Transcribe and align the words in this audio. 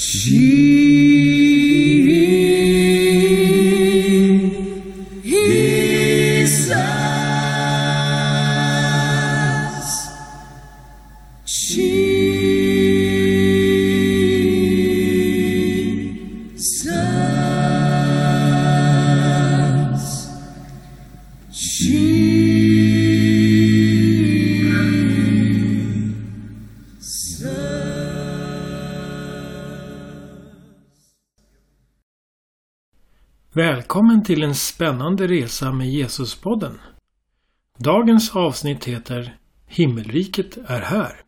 Sim. 0.00 1.27
Välkommen 33.52 34.24
till 34.24 34.42
en 34.42 34.54
spännande 34.54 35.26
resa 35.26 35.72
med 35.72 35.90
Jesuspodden. 35.90 36.78
Dagens 37.78 38.36
avsnitt 38.36 38.84
heter 38.84 39.36
Himmelriket 39.66 40.56
är 40.56 40.80
här. 40.80 41.20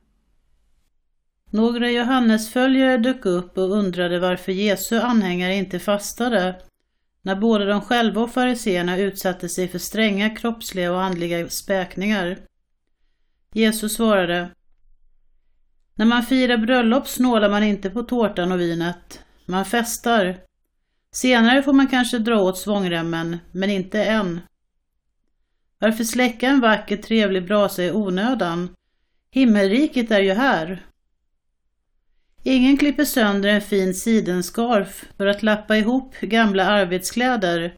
Några 1.51 1.91
Johannesföljare 1.91 2.97
dök 2.97 3.27
upp 3.27 3.59
och 3.59 3.71
undrade 3.71 4.21
varför 4.21 4.53
Jesu 4.53 4.99
anhängare 4.99 5.55
inte 5.55 5.79
fastade 5.79 6.63
när 7.23 7.37
både 7.37 7.67
de 7.67 7.81
själva 7.81 8.21
och 8.21 8.31
fariseerna 8.31 8.99
utsatte 8.99 9.49
sig 9.49 9.69
för 9.69 9.79
stränga 9.79 10.31
kroppsliga 10.31 10.93
och 10.93 11.03
andliga 11.03 11.49
späkningar. 11.49 12.39
Jesus 13.53 13.95
svarade 13.95 14.51
När 15.95 16.07
man 16.07 16.23
firar 16.23 16.59
bröllop 16.59 17.09
snålar 17.09 17.51
man 17.51 17.63
inte 17.63 17.91
på 17.91 18.03
tårtan 18.03 18.53
och 18.53 18.61
vinet. 18.61 19.21
Man 19.47 19.65
festar. 19.65 20.50
Senare 21.13 21.63
får 21.63 21.73
man 21.73 21.89
kanske 21.89 22.19
dra 22.19 22.41
åt 22.41 22.59
svångremmen, 22.59 23.39
men 23.53 23.71
inte 23.71 24.05
än. 24.05 24.41
Varför 25.79 26.05
släcka 26.05 26.49
en 26.49 26.61
vacker 26.61 26.97
trevlig 26.97 27.47
brasa 27.47 27.85
i 27.85 27.93
onödan? 27.93 28.75
Himmelriket 29.31 30.11
är 30.11 30.21
ju 30.21 30.33
här. 30.33 30.87
Ingen 32.43 32.77
klipper 32.77 33.05
sönder 33.05 33.49
en 33.49 33.61
fin 33.61 33.95
sidenskarf 33.95 35.05
för 35.17 35.27
att 35.27 35.43
lappa 35.43 35.77
ihop 35.77 36.15
gamla 36.21 36.65
arbetskläder. 36.65 37.75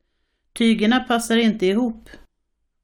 Tygerna 0.53 1.01
passar 1.01 1.37
inte 1.37 1.67
ihop. 1.67 2.09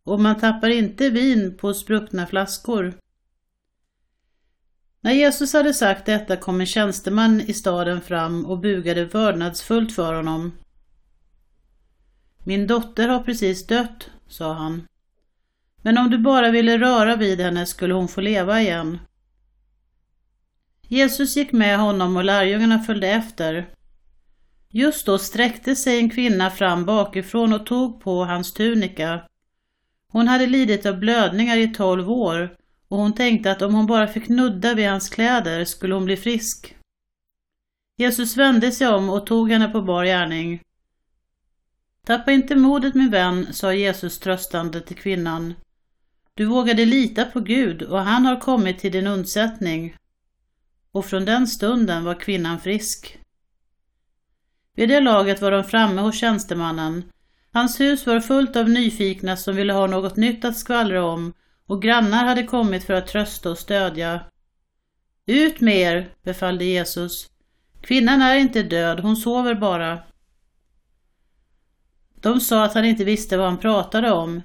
Och 0.05 0.20
man 0.20 0.41
tappar 0.41 0.69
inte 0.69 1.11
vin 1.11 1.56
på 1.56 1.75
spruckna 1.75 2.27
flaskor. 2.27 2.95
När 5.09 5.14
Jesus 5.14 5.53
hade 5.53 5.75
sagt 5.75 6.06
detta 6.06 6.37
kom 6.37 6.61
en 6.61 6.67
tjänsteman 6.67 7.41
i 7.41 7.55
staden 7.55 8.01
fram 8.01 8.47
och 8.47 8.59
bugade 8.59 9.05
vördnadsfullt 9.05 9.92
för 9.92 10.14
honom. 10.14 10.53
Min 12.45 12.67
dotter 12.67 13.09
har 13.09 13.20
precis 13.20 13.67
dött, 13.67 14.11
sa 14.27 14.53
han. 14.53 14.83
Men 15.83 15.98
om 15.98 16.11
du 16.11 16.19
bara 16.19 16.51
ville 16.51 16.79
röra 16.79 17.17
vid 17.17 17.41
henne 17.41 17.67
skulle 17.67 17.95
hon 17.95 18.09
få 18.09 18.20
leva 18.20 18.61
igen. 18.61 18.98
Jesus 20.89 21.36
gick 21.36 21.53
med 21.53 21.79
honom 21.79 22.17
och 22.17 22.25
lärjungarna 22.25 22.79
följde 22.79 23.09
efter. 23.09 23.69
Just 24.69 25.06
då 25.06 25.19
sträckte 25.19 25.77
sig 25.77 25.98
en 25.98 26.11
kvinna 26.11 26.51
fram 26.51 26.84
bakifrån 26.84 27.53
och 27.53 27.67
tog 27.67 28.01
på 28.01 28.25
hans 28.25 28.53
tunika. 28.53 29.20
Hon 30.12 30.29
hade 30.29 30.47
lidit 30.47 30.86
av 30.86 30.98
blödningar 30.98 31.56
i 31.56 31.69
tolv 31.69 32.11
år 32.11 32.59
och 32.89 32.98
hon 32.98 33.14
tänkte 33.14 33.50
att 33.50 33.62
om 33.62 33.75
hon 33.75 33.86
bara 33.86 34.08
fick 34.08 34.28
nudda 34.28 34.75
vid 34.75 34.89
hans 34.89 35.08
kläder 35.08 35.64
skulle 35.64 35.94
hon 35.94 36.05
bli 36.05 36.17
frisk. 36.17 36.77
Jesus 37.97 38.36
vände 38.36 38.72
sig 38.72 38.89
om 38.89 39.11
och 39.11 39.27
tog 39.27 39.50
henne 39.50 39.69
på 39.69 39.83
bar 39.83 40.05
gärning. 40.05 40.62
Tappa 42.06 42.33
inte 42.33 42.56
modet 42.56 42.95
min 42.95 43.11
vän, 43.11 43.47
sa 43.53 43.72
Jesus 43.72 44.19
tröstande 44.19 44.80
till 44.80 44.97
kvinnan. 44.97 45.55
Du 46.35 46.45
vågade 46.45 46.85
lita 46.85 47.24
på 47.24 47.40
Gud 47.40 47.83
och 47.83 48.01
han 48.01 48.27
har 48.27 48.40
kommit 48.40 48.79
till 48.79 48.92
din 48.92 49.07
undsättning. 49.07 49.96
Och 50.92 51.05
från 51.07 51.24
den 51.24 51.46
stunden 51.46 52.05
var 52.05 52.20
kvinnan 52.20 52.61
frisk. 52.61 53.18
Vid 54.74 54.89
det 54.89 55.01
laget 55.01 55.42
var 55.42 55.51
de 55.51 55.64
framme 55.64 56.01
hos 56.01 56.20
tjänstemannen. 56.20 57.05
Hans 57.52 57.80
hus 57.80 58.07
var 58.07 58.20
fullt 58.20 58.57
av 58.57 58.68
nyfikna 58.68 59.36
som 59.36 59.57
ville 59.57 59.73
ha 59.73 59.86
något 59.86 60.17
nytt 60.17 60.45
att 60.45 60.57
skvallra 60.57 61.05
om 61.05 61.33
och 61.68 61.83
grannar 61.83 62.24
hade 62.24 62.42
kommit 62.42 62.84
för 62.84 62.95
att 62.95 63.06
trösta 63.06 63.51
och 63.51 63.58
stödja. 63.58 64.20
Ut 65.27 65.61
med 65.61 65.77
er, 65.77 66.14
befallde 66.23 66.64
Jesus. 66.64 67.30
Kvinnan 67.80 68.23
är 68.23 68.36
inte 68.36 68.62
död, 68.62 69.01
hon 69.01 69.17
sover 69.17 69.55
bara. 69.55 70.02
De 72.14 72.40
sa 72.40 72.64
att 72.64 72.74
han 72.74 72.84
inte 72.84 73.05
visste 73.05 73.36
vad 73.36 73.46
han 73.46 73.58
pratade 73.58 74.11
om, 74.12 74.42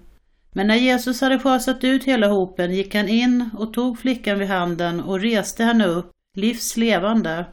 men 0.51 0.67
när 0.67 0.75
Jesus 0.75 1.22
hade 1.22 1.39
sjösatt 1.39 1.83
ut 1.83 2.03
hela 2.03 2.28
hopen 2.28 2.73
gick 2.73 2.95
han 2.95 3.09
in 3.09 3.50
och 3.57 3.73
tog 3.73 4.00
flickan 4.00 4.39
vid 4.39 4.47
handen 4.47 5.00
och 5.00 5.19
reste 5.19 5.63
henne 5.63 5.85
upp, 5.85 6.12
livs 6.38 6.78
levande. 6.78 7.45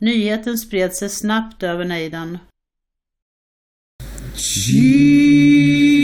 Nyheten 0.00 0.58
spred 0.58 0.94
sig 0.94 1.08
snabbt 1.08 1.62
över 1.62 1.84
nejden. 1.84 2.38
Jesus. 4.34 5.97